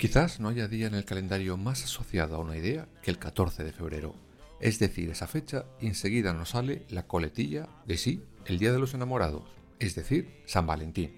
Quizás 0.00 0.40
no 0.40 0.48
haya 0.48 0.66
día 0.66 0.86
en 0.86 0.94
el 0.94 1.04
calendario 1.04 1.58
más 1.58 1.84
asociado 1.84 2.34
a 2.34 2.38
una 2.38 2.56
idea 2.56 2.88
que 3.02 3.10
el 3.10 3.18
14 3.18 3.64
de 3.64 3.72
febrero, 3.74 4.14
es 4.58 4.78
decir, 4.78 5.10
esa 5.10 5.26
fecha 5.26 5.66
y 5.78 5.88
enseguida 5.88 6.32
nos 6.32 6.48
sale 6.48 6.86
la 6.88 7.06
coletilla 7.06 7.68
de 7.84 7.98
sí, 7.98 8.24
el 8.46 8.58
Día 8.58 8.72
de 8.72 8.78
los 8.78 8.94
Enamorados, 8.94 9.42
es 9.78 9.94
decir, 9.94 10.40
San 10.46 10.66
Valentín. 10.66 11.12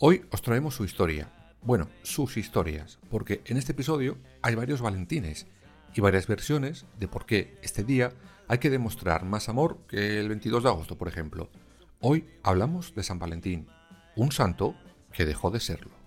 Hoy 0.00 0.26
os 0.30 0.42
traemos 0.42 0.74
su 0.74 0.84
historia, 0.84 1.32
bueno, 1.62 1.88
sus 2.02 2.36
historias, 2.36 2.98
porque 3.08 3.40
en 3.46 3.56
este 3.56 3.72
episodio 3.72 4.18
hay 4.42 4.54
varios 4.54 4.82
Valentines 4.82 5.46
y 5.94 6.02
varias 6.02 6.26
versiones 6.26 6.84
de 7.00 7.08
por 7.08 7.24
qué 7.24 7.56
este 7.62 7.84
día 7.84 8.12
hay 8.48 8.58
que 8.58 8.68
demostrar 8.68 9.24
más 9.24 9.48
amor 9.48 9.78
que 9.88 10.20
el 10.20 10.28
22 10.28 10.64
de 10.64 10.68
agosto, 10.68 10.98
por 10.98 11.08
ejemplo. 11.08 11.48
Hoy 12.00 12.26
hablamos 12.42 12.94
de 12.94 13.02
San 13.02 13.18
Valentín, 13.18 13.66
un 14.14 14.30
santo 14.30 14.74
que 15.10 15.24
dejó 15.24 15.50
de 15.50 15.60
serlo. 15.60 16.03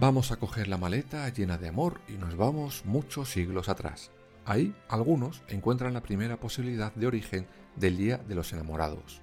Vamos 0.00 0.30
a 0.30 0.36
coger 0.36 0.68
la 0.68 0.78
maleta 0.78 1.28
llena 1.28 1.58
de 1.58 1.66
amor 1.66 2.00
y 2.06 2.12
nos 2.12 2.36
vamos 2.36 2.84
muchos 2.84 3.30
siglos 3.30 3.68
atrás. 3.68 4.12
Ahí 4.44 4.72
algunos 4.88 5.42
encuentran 5.48 5.92
la 5.92 6.04
primera 6.04 6.38
posibilidad 6.38 6.94
de 6.94 7.08
origen 7.08 7.48
del 7.74 7.96
Día 7.96 8.18
de 8.18 8.36
los 8.36 8.52
Enamorados. 8.52 9.22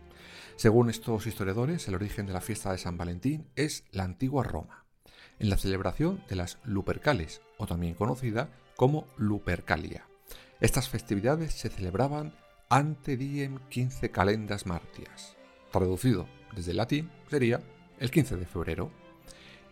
Según 0.57 0.89
estos 0.89 1.27
historiadores, 1.27 1.87
el 1.87 1.95
origen 1.95 2.25
de 2.25 2.33
la 2.33 2.41
fiesta 2.41 2.73
de 2.73 2.77
San 2.77 2.97
Valentín 2.97 3.47
es 3.55 3.85
la 3.93 4.03
antigua 4.03 4.43
Roma, 4.43 4.83
en 5.39 5.49
la 5.49 5.55
celebración 5.55 6.21
de 6.27 6.35
las 6.35 6.57
Lupercales, 6.65 7.41
o 7.57 7.67
también 7.67 7.93
conocida 7.93 8.49
como 8.75 9.07
Lupercalia. 9.15 10.05
Estas 10.59 10.89
festividades 10.89 11.53
se 11.53 11.69
celebraban 11.69 12.35
ante 12.69 13.15
diem 13.15 13.59
15 13.69 14.11
calendas 14.11 14.65
martias. 14.65 15.37
Traducido 15.71 16.27
desde 16.53 16.71
el 16.71 16.77
latín 16.77 17.11
sería 17.29 17.61
el 17.97 18.11
15 18.11 18.35
de 18.35 18.45
febrero. 18.45 19.04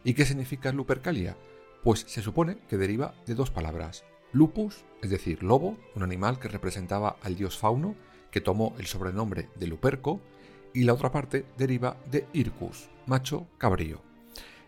¿Y 0.04 0.14
qué 0.14 0.26
significa 0.26 0.72
Lupercalia? 0.74 1.38
Pues 1.82 2.02
se 2.08 2.22
supone 2.22 2.58
que 2.68 2.78
deriva 2.78 3.16
de 3.26 3.36
dos 3.36 3.52
palabras. 3.52 4.04
Lupus, 4.34 4.84
es 5.02 5.10
decir, 5.10 5.44
lobo, 5.44 5.78
un 5.96 6.04
animal 6.04 6.40
que 6.40 6.50
representaba 6.50 7.18
al 7.22 7.36
dios 7.36 7.58
Fauno, 7.58 7.96
que 8.30 8.42
tomó 8.42 8.76
el 8.80 8.86
sobrenombre 8.86 9.50
de 9.56 9.68
Luperco, 9.68 10.20
y 10.74 10.84
la 10.84 10.94
otra 10.94 11.12
parte 11.12 11.46
deriva 11.58 11.98
de 12.12 12.26
Ircus, 12.34 12.90
macho 13.06 13.48
cabrío. 13.58 14.02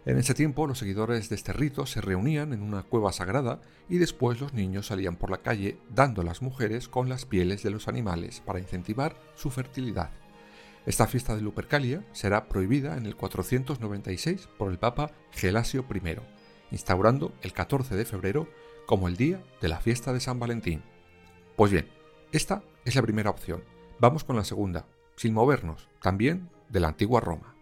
En 0.06 0.20
ese 0.20 0.36
tiempo 0.36 0.68
los 0.68 0.78
seguidores 0.78 1.30
de 1.30 1.36
este 1.36 1.52
rito 1.52 1.88
se 1.88 2.00
reunían 2.00 2.54
en 2.54 2.62
una 2.62 2.84
cueva 2.84 3.12
sagrada 3.12 3.60
y 3.90 3.98
después 3.98 4.40
los 4.40 4.54
niños 4.54 4.86
salían 4.86 5.16
por 5.16 5.32
la 5.32 5.40
calle 5.40 5.80
dando 5.90 6.22
a 6.22 6.26
las 6.26 6.44
mujeres 6.44 6.88
con 6.88 7.10
las 7.10 7.26
pieles 7.26 7.64
de 7.64 7.72
los 7.72 7.88
animales 7.88 8.40
para 8.46 8.60
incentivar 8.60 9.18
su 9.34 9.50
fertilidad. 9.50 10.12
Esta 10.86 11.08
fiesta 11.08 11.36
de 11.36 11.42
Lupercalia 11.42 12.06
será 12.12 12.48
prohibida 12.48 12.96
en 12.98 13.08
el 13.08 13.16
496 13.16 14.50
por 14.58 14.72
el 14.72 14.78
Papa 14.78 15.12
Gelasio 15.32 15.84
I, 15.92 16.18
instaurando 16.72 17.34
el 17.42 17.54
14 17.54 17.96
de 17.96 18.06
febrero 18.06 18.48
como 18.86 19.08
el 19.08 19.18
día 19.18 19.44
de 19.62 19.68
la 19.68 19.80
fiesta 19.80 20.14
de 20.14 20.20
San 20.20 20.40
Valentín. 20.40 20.84
Pues 21.56 21.72
bien, 21.72 21.90
esta 22.32 22.62
es 22.86 22.96
la 22.96 23.02
primera 23.02 23.32
opción. 23.32 23.64
Vamos 24.00 24.24
con 24.24 24.36
la 24.36 24.44
segunda, 24.44 24.86
sin 25.16 25.34
movernos, 25.34 25.90
también 26.02 26.50
de 26.70 26.80
la 26.80 26.90
antigua 26.90 27.20
Roma. 27.20 27.56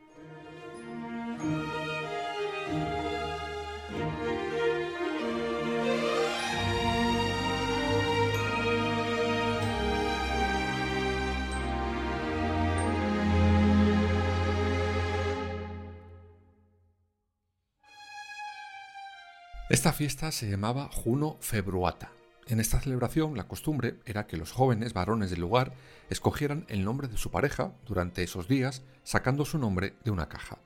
Esta 19.74 19.92
fiesta 19.92 20.32
se 20.32 20.48
llamaba 20.48 20.88
Juno 20.94 21.36
Februata. 21.40 22.12
En 22.46 22.60
esta 22.60 22.80
celebración 22.80 23.36
la 23.36 23.48
costumbre 23.48 23.96
era 24.06 24.28
que 24.28 24.38
los 24.38 24.52
jóvenes 24.52 24.94
varones 24.94 25.32
del 25.32 25.42
lugar 25.42 25.74
escogieran 26.12 26.68
el 26.70 26.86
nombre 26.86 27.08
de 27.08 27.18
su 27.18 27.32
pareja 27.32 27.74
durante 27.88 28.22
esos 28.22 28.48
días 28.48 28.84
sacando 29.02 29.46
su 29.46 29.58
nombre 29.58 29.96
de 30.04 30.12
una 30.12 30.30
caja. 30.30 30.60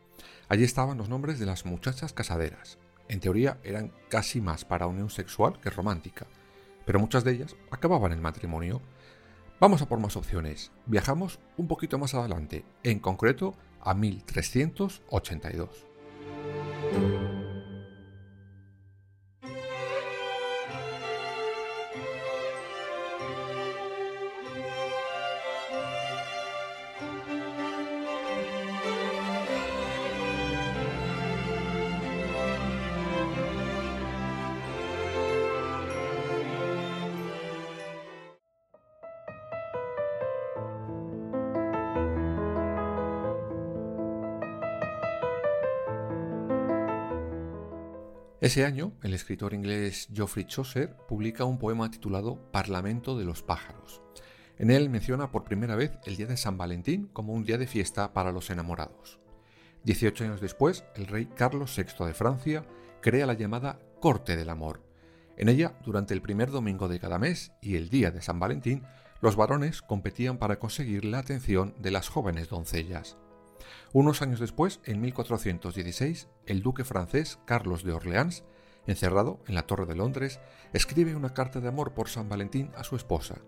Allí 0.50 0.66
estaban 0.66 0.98
los 0.98 1.08
nombres 1.08 1.40
de 1.40 1.46
las 1.46 1.66
muchachas 1.66 2.12
casaderas. 2.12 2.80
En 3.08 3.22
teoría 3.22 3.60
eran 3.64 3.94
casi 4.10 4.42
más 4.42 4.66
para 4.66 4.88
unión 4.88 5.10
sexual 5.10 5.58
que 5.62 5.70
romántica, 5.70 6.28
pero 6.86 7.00
muchas 7.00 7.24
de 7.24 7.32
ellas 7.32 7.56
acababan 7.72 8.12
el 8.12 8.20
matrimonio. 8.20 8.82
Vamos 9.62 9.82
a 9.82 9.88
por 9.88 10.02
más 10.02 10.18
opciones. 10.18 10.74
Viajamos 10.86 11.40
un 11.56 11.70
poquito 11.70 11.98
más 11.98 12.14
adelante, 12.14 12.66
en 12.84 13.00
concreto 13.00 13.56
a 13.80 13.94
1382. 13.94 15.88
Ese 48.48 48.64
año, 48.64 48.94
el 49.04 49.14
escritor 49.14 49.54
inglés 49.54 50.08
Geoffrey 50.14 50.46
Chaucer 50.46 50.96
publica 51.10 51.44
un 51.44 51.58
poema 51.58 51.92
titulado 51.92 52.50
Parlamento 52.50 53.20
de 53.20 53.26
los 53.26 53.44
pájaros. 53.44 54.02
En 54.58 54.72
él 54.72 54.90
menciona 54.90 55.32
por 55.32 55.44
primera 55.44 55.76
vez 55.76 56.00
el 56.06 56.16
día 56.16 56.28
de 56.28 56.38
San 56.38 56.58
Valentín 56.58 57.10
como 57.12 57.34
un 57.34 57.44
día 57.44 57.58
de 57.58 57.68
fiesta 57.68 58.14
para 58.14 58.32
los 58.32 58.50
enamorados. 58.50 59.20
Dieciocho 59.84 60.24
años 60.24 60.40
después, 60.40 60.86
el 60.96 61.08
rey 61.08 61.26
Carlos 61.26 61.76
VI 61.76 62.06
de 62.06 62.14
Francia 62.14 62.66
crea 63.02 63.26
la 63.26 63.34
llamada 63.34 63.80
Corte 64.00 64.38
del 64.38 64.50
Amor. 64.50 64.82
En 65.36 65.50
ella, 65.50 65.78
durante 65.84 66.14
el 66.14 66.22
primer 66.22 66.50
domingo 66.50 66.88
de 66.88 67.02
cada 67.02 67.20
mes 67.20 67.52
y 67.62 67.76
el 67.76 67.90
día 67.90 68.12
de 68.12 68.22
San 68.22 68.40
Valentín, 68.40 68.84
los 69.20 69.36
varones 69.36 69.82
competían 69.82 70.38
para 70.38 70.58
conseguir 70.58 71.04
la 71.04 71.20
atención 71.20 71.76
de 71.80 71.92
las 71.92 72.08
jóvenes 72.08 72.48
doncellas. 72.48 73.18
Unos 73.94 74.22
años 74.22 74.40
después, 74.40 74.80
en 74.86 75.02
1416, 75.02 76.28
el 76.46 76.62
duque 76.62 76.84
francés 76.84 77.40
Carlos 77.46 77.84
de 77.84 77.94
Orleans, 77.94 78.44
encerrado 78.86 79.40
en 79.48 79.56
la 79.56 79.64
Torre 79.64 79.86
de 79.86 79.96
Londres, 79.96 80.40
escribe 80.74 81.16
una 81.16 81.34
carta 81.34 81.60
de 81.60 81.68
amor 81.68 81.94
por 81.94 82.10
San 82.10 82.30
Valentín 82.30 82.72
a 82.76 82.84
su 82.84 82.96
esposa. 82.96 83.42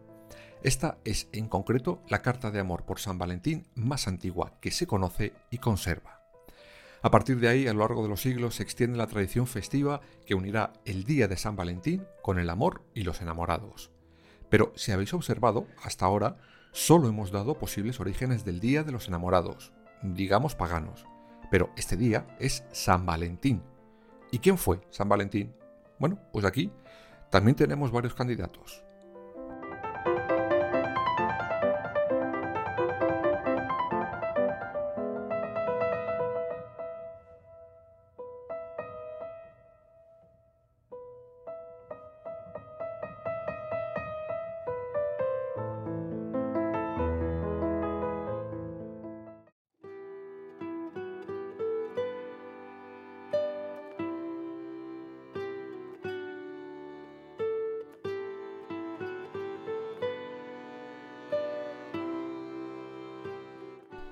Esta 0.62 0.98
es 1.06 1.30
en 1.32 1.48
concreto 1.48 2.02
la 2.10 2.22
carta 2.22 2.52
de 2.52 2.60
amor 2.60 2.86
por 2.86 3.00
San 3.00 3.18
Valentín 3.18 3.68
más 3.76 4.08
antigua 4.08 4.58
que 4.60 4.72
se 4.72 4.88
conoce 4.88 5.34
y 5.50 5.60
conserva. 5.60 6.20
A 7.02 7.12
partir 7.12 7.40
de 7.40 7.48
ahí, 7.48 7.68
a 7.68 7.74
lo 7.74 7.80
largo 7.80 8.04
de 8.04 8.10
los 8.10 8.22
siglos, 8.22 8.56
se 8.56 8.64
extiende 8.64 8.98
la 8.98 9.08
tradición 9.08 9.48
festiva 9.48 10.02
que 10.26 10.36
unirá 10.36 10.74
el 10.84 11.06
día 11.06 11.30
de 11.30 11.38
San 11.38 11.56
Valentín 11.56 12.06
con 12.22 12.40
el 12.40 12.50
amor 12.50 12.84
y 12.94 13.04
los 13.04 13.22
enamorados. 13.22 13.92
Pero 14.50 14.74
si 14.76 14.92
habéis 14.92 15.14
observado, 15.14 15.66
hasta 15.82 16.06
ahora, 16.06 16.38
solo 16.74 17.08
hemos 17.08 17.32
dado 17.32 17.58
posibles 17.58 18.02
orígenes 18.02 18.44
del 18.44 18.60
Día 18.60 18.84
de 18.84 18.92
los 18.92 19.08
Enamorados, 19.08 19.72
digamos 20.01 20.56
paganos. 20.56 21.06
Pero 21.51 21.72
este 21.75 21.98
día 21.98 22.28
es 22.40 22.63
San 22.72 23.06
Valentín. 23.06 23.63
¿Y 24.31 24.40
quién 24.40 24.57
fue 24.57 24.81
San 24.90 25.10
Valentín? 25.10 25.54
Bueno, 25.98 26.19
pues 26.31 26.46
aquí 26.46 26.72
también 27.30 27.56
tenemos 27.56 27.92
varios 27.92 28.13
candidatos. 28.13 28.84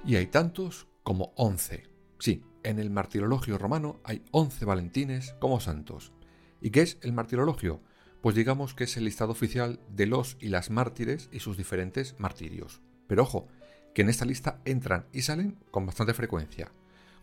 Y 0.07 0.15
hay 0.15 0.27
tantos 0.27 0.87
como 1.03 1.33
once. 1.35 1.83
Sí, 2.17 2.41
en 2.63 2.79
el 2.79 2.89
martirologio 2.89 3.57
romano 3.57 3.99
hay 4.05 4.23
once 4.31 4.63
valentines 4.63 5.35
como 5.41 5.59
santos. 5.59 6.13
¿Y 6.61 6.69
qué 6.69 6.81
es 6.81 6.97
el 7.01 7.11
martirologio? 7.11 7.81
Pues 8.21 8.33
digamos 8.33 8.73
que 8.73 8.85
es 8.85 8.95
el 8.95 9.03
listado 9.03 9.33
oficial 9.33 9.81
de 9.89 10.05
los 10.05 10.37
y 10.39 10.47
las 10.47 10.69
mártires 10.69 11.27
y 11.33 11.41
sus 11.41 11.57
diferentes 11.57 12.15
martirios. 12.19 12.81
Pero 13.05 13.23
ojo, 13.23 13.49
que 13.93 14.03
en 14.03 14.07
esta 14.07 14.23
lista 14.23 14.61
entran 14.63 15.07
y 15.11 15.23
salen 15.23 15.59
con 15.71 15.85
bastante 15.85 16.13
frecuencia. 16.13 16.71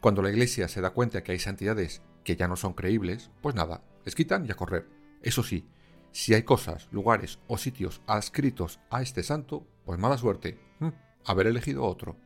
Cuando 0.00 0.20
la 0.20 0.28
iglesia 0.28 0.68
se 0.68 0.82
da 0.82 0.90
cuenta 0.90 1.22
que 1.22 1.32
hay 1.32 1.38
santidades 1.38 2.02
que 2.22 2.36
ya 2.36 2.48
no 2.48 2.56
son 2.56 2.74
creíbles, 2.74 3.30
pues 3.40 3.54
nada, 3.54 3.82
les 4.04 4.14
quitan 4.14 4.44
y 4.44 4.50
a 4.50 4.56
correr. 4.56 4.86
Eso 5.22 5.42
sí, 5.42 5.66
si 6.12 6.34
hay 6.34 6.42
cosas, 6.42 6.88
lugares 6.92 7.38
o 7.48 7.56
sitios 7.56 8.02
adscritos 8.06 8.78
a 8.90 9.00
este 9.00 9.22
santo, 9.22 9.66
pues 9.86 9.98
mala 9.98 10.18
suerte, 10.18 10.58
mm, 10.80 10.88
haber 11.24 11.46
elegido 11.46 11.84
otro. 11.84 12.18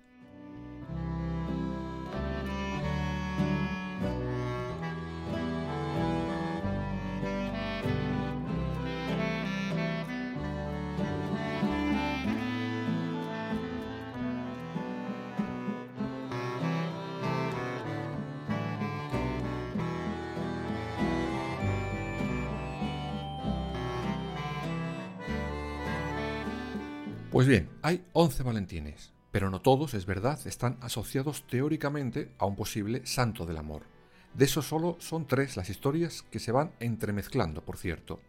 Pues 27.38 27.46
bien, 27.46 27.70
hay 27.82 28.04
11 28.14 28.42
Valentines, 28.42 29.12
pero 29.30 29.48
no 29.48 29.60
todos, 29.60 29.94
es 29.94 30.06
verdad, 30.06 30.44
están 30.44 30.76
asociados 30.80 31.46
teóricamente 31.46 32.32
a 32.36 32.46
un 32.46 32.56
posible 32.56 33.06
santo 33.06 33.46
del 33.46 33.58
amor. 33.58 33.82
De 34.34 34.46
eso 34.46 34.60
solo 34.60 34.96
son 34.98 35.28
tres 35.28 35.56
las 35.56 35.70
historias 35.70 36.22
que 36.32 36.40
se 36.40 36.50
van 36.50 36.72
entremezclando, 36.80 37.64
por 37.64 37.76
cierto. 37.76 38.20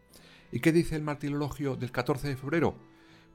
¿Y 0.52 0.60
qué 0.60 0.72
dice 0.72 0.96
el 0.96 1.02
martirologio 1.02 1.76
del 1.76 1.92
14 1.92 2.28
de 2.28 2.38
febrero? 2.38 2.76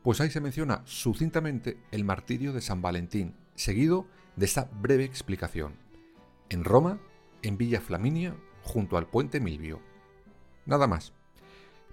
Pues 0.05 0.21
ahí 0.21 0.31
se 0.31 0.41
menciona 0.41 0.83
sucintamente 0.85 1.77
el 1.91 2.05
martirio 2.05 2.53
de 2.53 2.61
San 2.61 2.81
Valentín, 2.81 3.35
seguido 3.57 4.07
de 4.37 4.45
esta 4.45 4.71
breve 4.81 5.03
explicación. 5.03 5.75
En 6.51 6.63
Roma, 6.63 7.01
en 7.43 7.59
Villa 7.59 7.81
Flaminia, 7.81 8.37
junto 8.63 8.97
al 8.97 9.09
puente 9.09 9.41
Milvio. 9.41 9.81
Nada 10.67 10.87
más. 10.87 11.13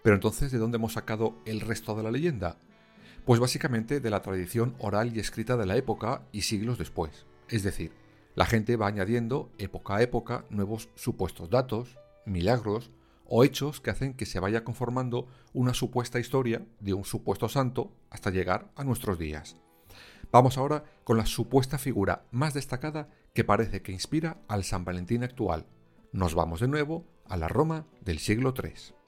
Pero 0.03 0.13
entonces, 0.13 0.51
¿de 0.51 0.59
dónde 0.59 0.75
hemos 0.75 0.93
sacado 0.93 1.33
el 1.45 1.61
resto 1.61 1.95
de 1.95 2.03
la 2.03 2.11
leyenda? 2.11 2.59
Pues 3.25 3.39
básicamente 3.39 3.99
de 3.99 4.09
la 4.09 4.21
tradición 4.21 4.75
oral 4.79 5.15
y 5.15 5.19
escrita 5.19 5.55
de 5.55 5.67
la 5.67 5.77
época 5.77 6.23
y 6.31 6.41
siglos 6.41 6.79
después. 6.79 7.27
Es 7.49 7.61
decir, 7.63 7.91
la 8.33 8.45
gente 8.45 8.77
va 8.77 8.87
añadiendo 8.87 9.51
época 9.59 9.97
a 9.97 10.01
época 10.01 10.45
nuevos 10.49 10.89
supuestos 10.95 11.49
datos, 11.49 11.99
milagros 12.25 12.91
o 13.25 13.43
hechos 13.43 13.79
que 13.79 13.91
hacen 13.91 14.15
que 14.15 14.25
se 14.25 14.39
vaya 14.39 14.63
conformando 14.63 15.27
una 15.53 15.73
supuesta 15.73 16.19
historia 16.19 16.65
de 16.79 16.93
un 16.93 17.05
supuesto 17.05 17.47
santo 17.47 17.91
hasta 18.09 18.31
llegar 18.31 18.71
a 18.75 18.83
nuestros 18.83 19.19
días. 19.19 19.55
Vamos 20.31 20.57
ahora 20.57 20.83
con 21.03 21.17
la 21.17 21.25
supuesta 21.25 21.77
figura 21.77 22.25
más 22.31 22.53
destacada 22.53 23.09
que 23.33 23.43
parece 23.43 23.81
que 23.81 23.91
inspira 23.91 24.41
al 24.47 24.63
San 24.63 24.83
Valentín 24.83 25.23
actual. 25.23 25.67
Nos 26.11 26.33
vamos 26.33 26.59
de 26.59 26.67
nuevo 26.67 27.05
a 27.25 27.37
la 27.37 27.47
Roma 27.47 27.85
del 28.01 28.19
siglo 28.19 28.53
III. 28.57 29.00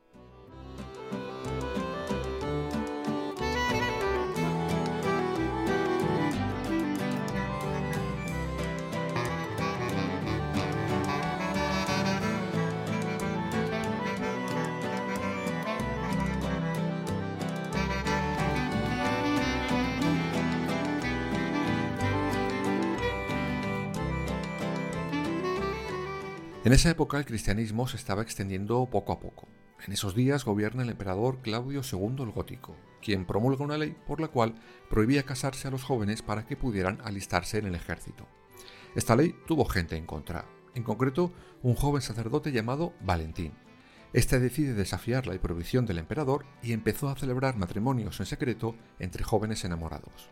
En 26.74 26.78
esa 26.78 26.90
época 26.90 27.20
el 27.20 27.26
cristianismo 27.26 27.88
se 27.88 27.98
estaba 27.98 28.24
extendiendo 28.24 28.84
poco 28.88 29.14
a 29.14 29.20
poco. 29.20 29.48
En 29.86 29.94
esos 29.94 30.16
días 30.16 30.44
gobierna 30.44 30.82
el 30.82 30.90
emperador 30.90 31.38
Claudio 31.44 31.82
II 31.84 32.24
el 32.24 32.32
Gótico, 32.32 32.76
quien 33.00 33.28
promulga 33.28 33.64
una 33.64 33.78
ley 33.78 33.96
por 34.08 34.20
la 34.20 34.30
cual 34.30 34.56
prohibía 34.90 35.22
casarse 35.22 35.68
a 35.68 35.70
los 35.70 35.84
jóvenes 35.84 36.24
para 36.24 36.48
que 36.48 36.58
pudieran 36.58 37.00
alistarse 37.04 37.60
en 37.60 37.68
el 37.68 37.76
ejército. 37.76 38.26
Esta 38.96 39.16
ley 39.16 39.36
tuvo 39.46 39.66
gente 39.66 39.98
en 39.98 40.08
contra, 40.08 40.46
en 40.74 40.82
concreto 40.82 41.32
un 41.62 41.76
joven 41.76 42.02
sacerdote 42.02 42.52
llamado 42.52 42.94
Valentín. 43.02 43.54
Este 44.12 44.40
decide 44.40 44.74
desafiar 44.74 45.28
la 45.28 45.40
prohibición 45.40 45.86
del 45.86 46.00
emperador 46.00 46.44
y 46.64 46.74
empezó 46.74 47.08
a 47.08 47.16
celebrar 47.16 47.56
matrimonios 47.56 48.20
en 48.20 48.26
secreto 48.26 48.76
entre 48.98 49.24
jóvenes 49.24 49.64
enamorados. 49.64 50.32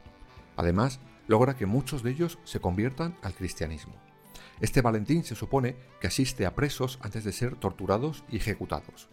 Además, 0.56 1.02
logra 1.28 1.56
que 1.56 1.68
muchos 1.68 2.02
de 2.02 2.10
ellos 2.10 2.40
se 2.46 2.60
conviertan 2.60 3.16
al 3.22 3.36
cristianismo. 3.36 3.94
Este 4.62 4.82
Valentín 4.82 5.24
se 5.24 5.34
supone 5.36 5.76
que 6.00 6.06
asiste 6.06 6.46
a 6.46 6.54
presos 6.54 7.00
antes 7.02 7.24
de 7.24 7.32
ser 7.32 7.56
torturados 7.56 8.24
y 8.30 8.38
ejecutados. 8.38 9.10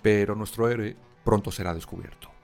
Pero 0.00 0.36
nuestro 0.36 0.68
héroe 0.68 0.96
pronto 1.24 1.50
será 1.50 1.74
descubierto. 1.74 2.35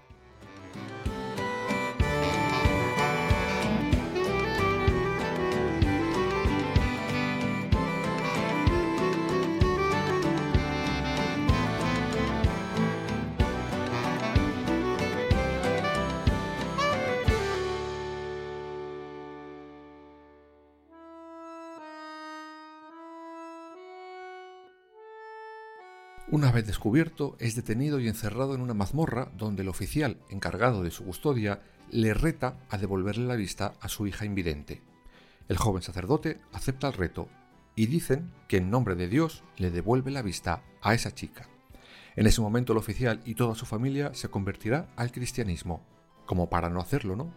Una 26.32 26.50
vez 26.50 26.66
descubierto, 26.66 27.36
es 27.40 27.56
detenido 27.56 28.00
y 28.00 28.08
encerrado 28.08 28.54
en 28.54 28.62
una 28.62 28.72
mazmorra 28.72 29.30
donde 29.36 29.60
el 29.60 29.68
oficial 29.68 30.16
encargado 30.30 30.82
de 30.82 30.90
su 30.90 31.04
custodia 31.04 31.60
le 31.90 32.14
reta 32.14 32.56
a 32.70 32.78
devolverle 32.78 33.26
la 33.26 33.36
vista 33.36 33.74
a 33.82 33.90
su 33.90 34.06
hija 34.06 34.24
invidente. 34.24 34.80
El 35.50 35.58
joven 35.58 35.82
sacerdote 35.82 36.40
acepta 36.54 36.86
el 36.86 36.94
reto 36.94 37.28
y 37.76 37.84
dicen 37.84 38.32
que 38.48 38.56
en 38.56 38.70
nombre 38.70 38.94
de 38.94 39.08
Dios 39.08 39.44
le 39.58 39.70
devuelve 39.70 40.10
la 40.10 40.22
vista 40.22 40.62
a 40.80 40.94
esa 40.94 41.14
chica. 41.14 41.50
En 42.16 42.26
ese 42.26 42.40
momento 42.40 42.72
el 42.72 42.78
oficial 42.78 43.20
y 43.26 43.34
toda 43.34 43.54
su 43.54 43.66
familia 43.66 44.14
se 44.14 44.30
convertirá 44.30 44.88
al 44.96 45.12
cristianismo, 45.12 45.84
como 46.24 46.48
para 46.48 46.70
no 46.70 46.80
hacerlo, 46.80 47.14
¿no? 47.14 47.30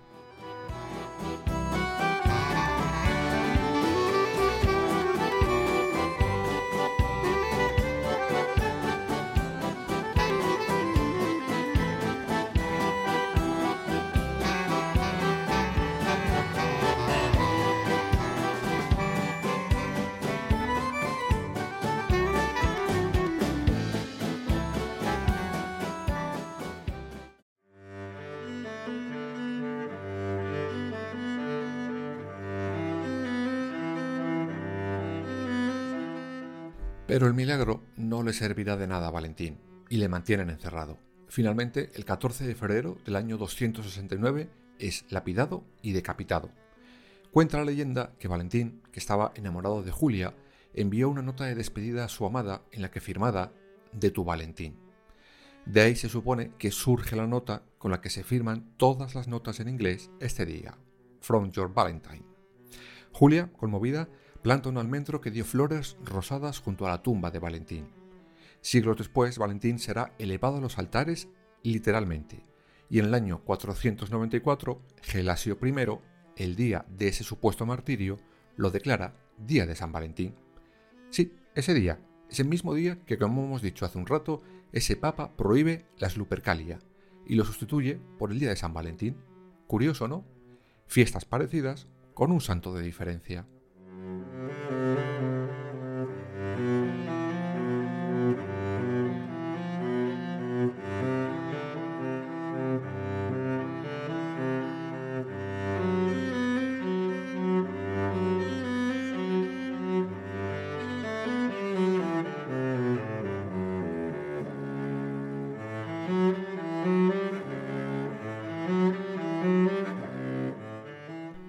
Pero 37.07 37.27
el 37.27 37.35
milagro 37.35 37.83
no 37.97 38.23
le 38.23 38.33
servirá 38.33 38.77
de 38.77 38.87
nada 38.87 39.07
a 39.07 39.11
Valentín 39.11 39.59
y 39.89 39.97
le 39.97 40.09
mantienen 40.09 40.49
encerrado. 40.49 40.97
Finalmente, 41.27 41.91
el 41.93 42.03
14 42.03 42.47
de 42.47 42.55
febrero 42.55 42.97
del 43.05 43.15
año 43.15 43.37
269 43.37 44.49
es 44.79 45.05
lapidado 45.09 45.63
y 45.83 45.91
decapitado. 45.91 46.49
Cuenta 47.29 47.57
la 47.57 47.65
leyenda 47.65 48.13
que 48.17 48.27
Valentín, 48.27 48.81
que 48.91 48.99
estaba 48.99 49.33
enamorado 49.35 49.83
de 49.83 49.91
Julia, 49.91 50.33
envió 50.73 51.07
una 51.07 51.21
nota 51.21 51.45
de 51.45 51.53
despedida 51.53 52.05
a 52.05 52.09
su 52.09 52.25
amada 52.25 52.63
en 52.71 52.81
la 52.81 52.89
que 52.89 53.01
firmada 53.01 53.53
de 53.91 54.09
tu 54.09 54.23
Valentín. 54.23 54.75
De 55.67 55.81
ahí 55.81 55.95
se 55.95 56.09
supone 56.09 56.53
que 56.57 56.71
surge 56.71 57.15
la 57.15 57.27
nota 57.27 57.63
con 57.77 57.91
la 57.91 58.01
que 58.01 58.09
se 58.09 58.23
firman 58.23 58.73
todas 58.77 59.13
las 59.13 59.27
notas 59.27 59.59
en 59.59 59.67
inglés 59.67 60.09
este 60.19 60.45
día, 60.45 60.75
From 61.21 61.51
Your 61.51 61.71
Valentine. 61.71 62.23
Julia, 63.11 63.51
conmovida, 63.53 64.09
planta 64.45 64.69
un 64.69 64.77
almendro 64.77 65.21
que 65.21 65.31
dio 65.31 65.43
flores 65.43 65.97
rosadas 66.03 66.59
junto 66.59 66.85
a 66.85 66.91
la 66.91 67.01
tumba 67.01 67.31
de 67.31 67.39
Valentín. 67.39 67.87
Siglos 68.61 68.95
después, 68.95 69.39
Valentín 69.39 69.79
será 69.79 70.13
elevado 70.19 70.57
a 70.57 70.61
los 70.61 70.77
altares 70.77 71.29
literalmente, 71.63 72.45
y 72.87 72.99
en 72.99 73.05
el 73.05 73.15
año 73.15 73.39
494, 73.39 74.83
Gelasio 75.01 75.57
I, 75.59 76.43
el 76.43 76.55
día 76.55 76.85
de 76.87 77.07
ese 77.07 77.23
supuesto 77.23 77.65
martirio, 77.65 78.19
lo 78.55 78.69
declara 78.69 79.15
Día 79.35 79.65
de 79.65 79.73
San 79.73 79.91
Valentín. 79.91 80.35
Sí, 81.09 81.33
ese 81.55 81.73
día, 81.73 81.99
ese 82.29 82.43
mismo 82.43 82.75
día 82.75 82.99
que, 83.03 83.17
como 83.17 83.45
hemos 83.45 83.63
dicho 83.63 83.83
hace 83.83 83.97
un 83.97 84.05
rato, 84.05 84.43
ese 84.71 84.95
papa 84.95 85.35
prohíbe 85.35 85.87
las 85.97 86.17
Lupercalia 86.17 86.77
y 87.25 87.33
lo 87.33 87.45
sustituye 87.45 87.99
por 88.19 88.31
el 88.31 88.39
Día 88.39 88.49
de 88.49 88.57
San 88.57 88.75
Valentín. 88.75 89.17
Curioso, 89.65 90.07
¿no? 90.07 90.23
Fiestas 90.85 91.25
parecidas 91.25 91.87
con 92.13 92.31
un 92.31 92.41
santo 92.41 92.75
de 92.75 92.83
diferencia. 92.83 93.47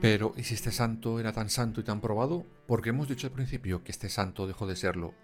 Pero, 0.08 0.34
¿y 0.36 0.44
si 0.44 0.54
este 0.54 0.70
santo 0.70 1.18
era 1.18 1.32
tan 1.32 1.50
santo 1.50 1.80
y 1.80 1.82
tan 1.82 2.00
probado? 2.00 2.46
¿Por 2.68 2.80
qué 2.80 2.90
hemos 2.90 3.08
dicho 3.08 3.26
al 3.26 3.32
principio 3.32 3.82
que 3.82 3.90
este 3.90 4.08
santo 4.08 4.46
dejó 4.46 4.68
de 4.68 4.76
serlo? 4.76 5.14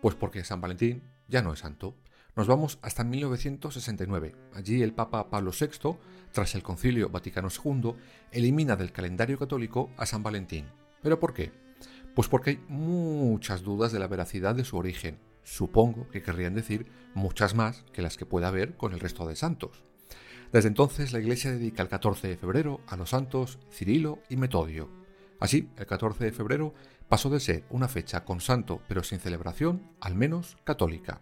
Pues 0.00 0.14
porque 0.14 0.42
San 0.42 0.62
Valentín 0.62 1.02
ya 1.28 1.42
no 1.42 1.52
es 1.52 1.58
santo. 1.58 1.94
Nos 2.34 2.46
vamos 2.46 2.78
hasta 2.80 3.04
1969. 3.04 4.34
Allí 4.54 4.82
el 4.82 4.94
Papa 4.94 5.28
Pablo 5.28 5.50
VI, 5.52 5.98
tras 6.32 6.54
el 6.54 6.62
Concilio 6.62 7.10
Vaticano 7.10 7.48
II, 7.50 7.94
elimina 8.32 8.74
del 8.74 8.90
calendario 8.90 9.38
católico 9.38 9.90
a 9.98 10.06
San 10.06 10.22
Valentín. 10.22 10.64
¿Pero 11.02 11.20
por 11.20 11.34
qué? 11.34 11.52
Pues 12.14 12.28
porque 12.28 12.50
hay 12.52 12.64
muchas 12.68 13.64
dudas 13.64 13.92
de 13.92 13.98
la 13.98 14.08
veracidad 14.08 14.54
de 14.54 14.64
su 14.64 14.78
origen. 14.78 15.18
Supongo 15.42 16.08
que 16.08 16.22
querrían 16.22 16.54
decir 16.54 16.86
muchas 17.12 17.54
más 17.54 17.84
que 17.92 18.00
las 18.00 18.16
que 18.16 18.24
pueda 18.24 18.48
haber 18.48 18.78
con 18.78 18.94
el 18.94 19.00
resto 19.00 19.28
de 19.28 19.36
santos. 19.36 19.84
Desde 20.52 20.68
entonces 20.68 21.12
la 21.12 21.18
Iglesia 21.18 21.52
dedica 21.52 21.82
el 21.82 21.88
14 21.88 22.28
de 22.28 22.36
febrero 22.36 22.80
a 22.86 22.96
los 22.96 23.10
santos 23.10 23.58
Cirilo 23.70 24.20
y 24.28 24.36
Metodio. 24.36 24.88
Así, 25.40 25.68
el 25.76 25.86
14 25.86 26.24
de 26.24 26.32
febrero 26.32 26.74
pasó 27.08 27.30
de 27.30 27.40
ser 27.40 27.64
una 27.70 27.88
fecha 27.88 28.24
con 28.24 28.40
santo 28.40 28.80
pero 28.88 29.02
sin 29.02 29.18
celebración, 29.18 29.82
al 30.00 30.14
menos 30.14 30.56
católica. 30.64 31.20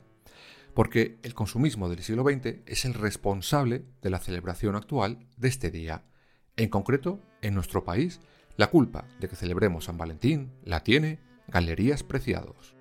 Porque 0.75 1.19
el 1.23 1.35
consumismo 1.35 1.89
del 1.89 2.03
siglo 2.03 2.25
XX 2.25 2.63
es 2.67 2.85
el 2.85 2.95
responsable 2.95 3.85
de 4.03 4.11
la 4.11 4.19
celebración 4.19 4.77
actual 4.77 5.27
de 5.37 5.49
este 5.49 5.71
día. 5.71 6.05
En 6.57 6.69
concreto, 6.69 7.21
en 7.43 7.55
nuestro 7.55 7.85
país, 7.85 8.21
la 8.57 8.71
culpa 8.71 9.07
de 9.21 9.29
que 9.29 9.37
celebremos 9.37 9.85
San 9.85 9.99
Valentín 9.99 10.53
la 10.65 10.81
tiene 10.81 11.19
Galerías 11.49 12.03
Preciados. 12.03 12.74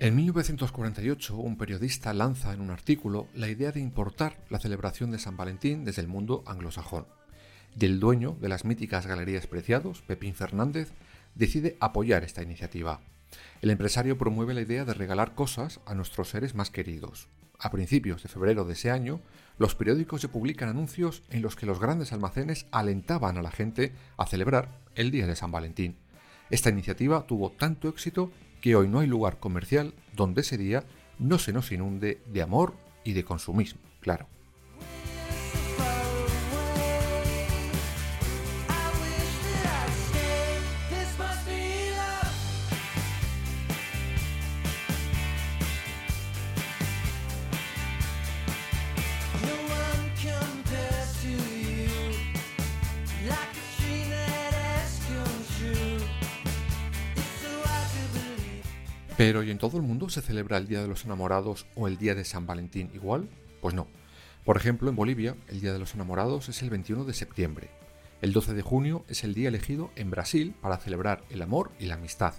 En 0.00 0.14
1948, 0.14 1.36
un 1.36 1.58
periodista 1.58 2.14
lanza 2.14 2.54
en 2.54 2.60
un 2.60 2.70
artículo 2.70 3.26
la 3.34 3.48
idea 3.48 3.72
de 3.72 3.80
importar 3.80 4.38
la 4.48 4.60
celebración 4.60 5.10
de 5.10 5.18
San 5.18 5.36
Valentín 5.36 5.84
desde 5.84 6.02
el 6.02 6.06
mundo 6.06 6.44
anglosajón. 6.46 7.08
Y 7.76 7.84
el 7.84 7.98
dueño 7.98 8.36
de 8.40 8.48
las 8.48 8.64
míticas 8.64 9.08
Galerías 9.08 9.48
Preciados, 9.48 10.02
Pepín 10.02 10.36
Fernández, 10.36 10.92
decide 11.34 11.76
apoyar 11.80 12.22
esta 12.22 12.44
iniciativa. 12.44 13.00
El 13.60 13.70
empresario 13.70 14.16
promueve 14.16 14.54
la 14.54 14.60
idea 14.60 14.84
de 14.84 14.94
regalar 14.94 15.34
cosas 15.34 15.80
a 15.84 15.96
nuestros 15.96 16.28
seres 16.28 16.54
más 16.54 16.70
queridos. 16.70 17.26
A 17.58 17.72
principios 17.72 18.22
de 18.22 18.28
febrero 18.28 18.64
de 18.64 18.74
ese 18.74 18.92
año, 18.92 19.20
los 19.58 19.74
periódicos 19.74 20.20
se 20.20 20.28
publican 20.28 20.68
anuncios 20.68 21.24
en 21.30 21.42
los 21.42 21.56
que 21.56 21.66
los 21.66 21.80
grandes 21.80 22.12
almacenes 22.12 22.66
alentaban 22.70 23.36
a 23.36 23.42
la 23.42 23.50
gente 23.50 23.94
a 24.16 24.26
celebrar 24.26 24.78
el 24.94 25.10
Día 25.10 25.26
de 25.26 25.34
San 25.34 25.50
Valentín. 25.50 25.96
Esta 26.50 26.70
iniciativa 26.70 27.26
tuvo 27.26 27.50
tanto 27.50 27.88
éxito 27.88 28.30
que 28.60 28.76
hoy 28.76 28.88
no 28.88 29.00
hay 29.00 29.06
lugar 29.06 29.38
comercial 29.38 29.94
donde 30.14 30.42
ese 30.42 30.58
día 30.58 30.84
no 31.18 31.38
se 31.38 31.52
nos 31.52 31.72
inunde 31.72 32.20
de 32.26 32.42
amor 32.42 32.74
y 33.04 33.12
de 33.12 33.24
consumismo, 33.24 33.80
claro. 34.00 34.26
Pero 59.18 59.42
¿y 59.42 59.50
en 59.50 59.58
todo 59.58 59.78
el 59.78 59.82
mundo 59.82 60.08
se 60.10 60.22
celebra 60.22 60.58
el 60.58 60.68
Día 60.68 60.80
de 60.80 60.86
los 60.86 61.04
Enamorados 61.04 61.66
o 61.74 61.88
el 61.88 61.98
Día 61.98 62.14
de 62.14 62.24
San 62.24 62.46
Valentín 62.46 62.88
igual? 62.94 63.28
Pues 63.60 63.74
no. 63.74 63.88
Por 64.44 64.56
ejemplo, 64.56 64.88
en 64.88 64.94
Bolivia, 64.94 65.34
el 65.48 65.60
Día 65.60 65.72
de 65.72 65.80
los 65.80 65.92
Enamorados 65.94 66.48
es 66.48 66.62
el 66.62 66.70
21 66.70 67.02
de 67.02 67.12
septiembre. 67.12 67.68
El 68.22 68.32
12 68.32 68.54
de 68.54 68.62
junio 68.62 69.04
es 69.08 69.24
el 69.24 69.34
día 69.34 69.48
elegido 69.48 69.90
en 69.96 70.12
Brasil 70.12 70.54
para 70.60 70.76
celebrar 70.76 71.24
el 71.30 71.42
amor 71.42 71.72
y 71.80 71.86
la 71.86 71.96
amistad. 71.96 72.34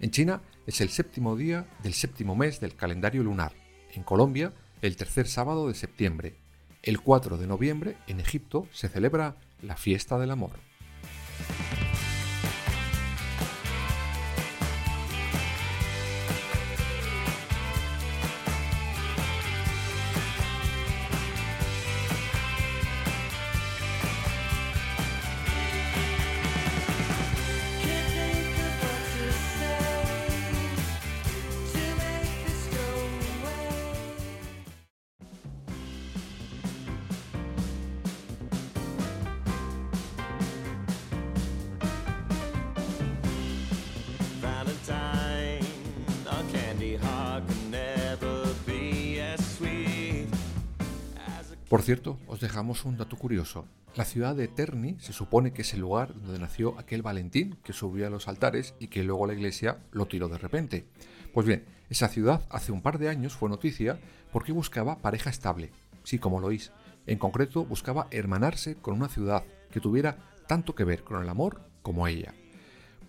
En 0.00 0.10
China 0.10 0.42
es 0.66 0.82
el 0.82 0.90
séptimo 0.90 1.34
día 1.34 1.66
del 1.82 1.94
séptimo 1.94 2.36
mes 2.36 2.60
del 2.60 2.76
calendario 2.76 3.22
lunar. 3.22 3.52
En 3.94 4.02
Colombia, 4.02 4.52
el 4.82 4.96
tercer 4.96 5.28
sábado 5.28 5.66
de 5.66 5.74
septiembre. 5.74 6.36
El 6.82 7.00
4 7.00 7.38
de 7.38 7.46
noviembre, 7.46 7.96
en 8.06 8.20
Egipto, 8.20 8.68
se 8.70 8.90
celebra 8.90 9.36
la 9.62 9.76
fiesta 9.76 10.18
del 10.18 10.32
amor. 10.32 10.60
Por 51.68 51.82
cierto, 51.82 52.18
os 52.26 52.40
dejamos 52.40 52.86
un 52.86 52.96
dato 52.96 53.16
curioso. 53.16 53.66
La 53.94 54.06
ciudad 54.06 54.34
de 54.34 54.48
Terni 54.48 54.96
se 55.00 55.12
supone 55.12 55.52
que 55.52 55.62
es 55.62 55.74
el 55.74 55.80
lugar 55.80 56.14
donde 56.14 56.38
nació 56.38 56.78
aquel 56.78 57.02
Valentín 57.02 57.58
que 57.62 57.74
subió 57.74 58.06
a 58.06 58.10
los 58.10 58.26
altares 58.26 58.74
y 58.78 58.88
que 58.88 59.04
luego 59.04 59.26
la 59.26 59.34
iglesia 59.34 59.78
lo 59.92 60.06
tiró 60.06 60.28
de 60.28 60.38
repente. 60.38 60.86
Pues 61.34 61.46
bien, 61.46 61.66
esa 61.90 62.08
ciudad 62.08 62.42
hace 62.48 62.72
un 62.72 62.80
par 62.80 62.98
de 62.98 63.10
años 63.10 63.34
fue 63.34 63.50
noticia 63.50 63.98
porque 64.32 64.52
buscaba 64.52 64.98
pareja 64.98 65.28
estable. 65.28 65.70
Sí, 66.04 66.18
como 66.18 66.40
lo 66.40 66.46
oís. 66.46 66.72
En 67.06 67.18
concreto, 67.18 67.66
buscaba 67.66 68.08
hermanarse 68.10 68.76
con 68.76 68.94
una 68.94 69.08
ciudad 69.08 69.44
que 69.70 69.80
tuviera 69.80 70.16
tanto 70.46 70.74
que 70.74 70.84
ver 70.84 71.04
con 71.04 71.22
el 71.22 71.28
amor 71.28 71.60
como 71.82 72.06
ella. 72.08 72.34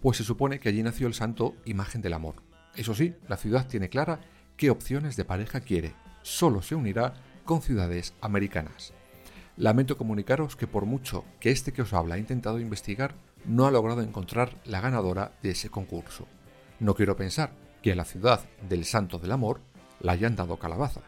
Pues 0.01 0.17
se 0.17 0.25
supone 0.25 0.59
que 0.59 0.67
allí 0.67 0.83
nació 0.83 1.07
el 1.07 1.13
santo 1.13 1.55
imagen 1.63 2.01
del 2.01 2.13
amor. 2.13 2.35
Eso 2.75 2.93
sí, 2.93 3.15
la 3.29 3.37
ciudad 3.37 3.67
tiene 3.67 3.87
clara 3.87 4.19
qué 4.57 4.69
opciones 4.69 5.15
de 5.15 5.23
pareja 5.23 5.61
quiere. 5.61 5.93
Solo 6.23 6.61
se 6.61 6.75
unirá 6.75 7.13
con 7.49 7.63
ciudades 7.63 8.13
americanas. 8.21 8.93
Lamento 9.57 9.97
comunicaros 9.97 10.55
que 10.55 10.67
por 10.67 10.85
mucho 10.85 11.25
que 11.39 11.49
este 11.49 11.73
que 11.73 11.81
os 11.81 11.93
habla 11.93 12.13
ha 12.13 12.19
intentado 12.19 12.59
investigar, 12.59 13.15
no 13.43 13.65
ha 13.65 13.71
logrado 13.71 14.03
encontrar 14.03 14.51
la 14.65 14.81
ganadora 14.81 15.31
de 15.41 15.49
ese 15.49 15.71
concurso. 15.71 16.27
No 16.79 16.93
quiero 16.93 17.15
pensar 17.15 17.53
que 17.81 17.93
a 17.93 17.95
la 17.95 18.05
ciudad 18.05 18.41
del 18.69 18.85
Santo 18.85 19.17
del 19.17 19.31
Amor 19.31 19.61
la 19.99 20.11
hayan 20.11 20.35
dado 20.35 20.59
calabazas. 20.59 21.05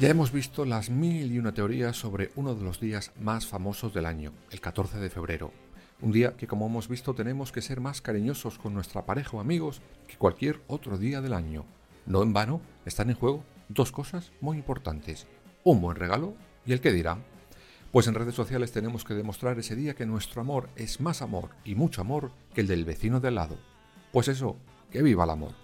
Ya 0.00 0.08
hemos 0.08 0.32
visto 0.32 0.64
las 0.64 0.90
mil 0.90 1.32
y 1.32 1.38
una 1.38 1.54
teorías 1.54 1.96
sobre 1.96 2.32
uno 2.34 2.56
de 2.56 2.64
los 2.64 2.80
días 2.80 3.12
más 3.20 3.46
famosos 3.46 3.94
del 3.94 4.06
año, 4.06 4.32
el 4.50 4.60
14 4.60 4.98
de 4.98 5.08
febrero. 5.08 5.52
Un 6.00 6.10
día 6.10 6.36
que, 6.36 6.48
como 6.48 6.66
hemos 6.66 6.88
visto, 6.88 7.14
tenemos 7.14 7.52
que 7.52 7.62
ser 7.62 7.80
más 7.80 8.00
cariñosos 8.00 8.58
con 8.58 8.74
nuestra 8.74 9.06
pareja 9.06 9.36
o 9.36 9.40
amigos 9.40 9.82
que 10.08 10.16
cualquier 10.16 10.60
otro 10.66 10.98
día 10.98 11.20
del 11.20 11.32
año. 11.32 11.64
No 12.06 12.24
en 12.24 12.32
vano 12.32 12.60
están 12.84 13.08
en 13.08 13.16
juego 13.16 13.44
dos 13.68 13.92
cosas 13.92 14.32
muy 14.40 14.56
importantes, 14.56 15.28
un 15.62 15.80
buen 15.80 15.96
regalo 15.96 16.34
y 16.66 16.72
el 16.72 16.80
que 16.80 16.92
dirá. 16.92 17.18
Pues 17.92 18.08
en 18.08 18.14
redes 18.14 18.34
sociales 18.34 18.72
tenemos 18.72 19.04
que 19.04 19.14
demostrar 19.14 19.60
ese 19.60 19.76
día 19.76 19.94
que 19.94 20.06
nuestro 20.06 20.40
amor 20.40 20.68
es 20.74 21.00
más 21.00 21.22
amor 21.22 21.50
y 21.64 21.76
mucho 21.76 22.00
amor 22.00 22.32
que 22.52 22.62
el 22.62 22.66
del 22.66 22.84
vecino 22.84 23.20
del 23.20 23.36
lado. 23.36 23.56
Pues 24.12 24.26
eso, 24.26 24.56
que 24.90 25.02
viva 25.02 25.22
el 25.22 25.30
amor. 25.30 25.63